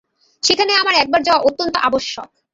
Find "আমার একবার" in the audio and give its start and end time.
0.73-1.21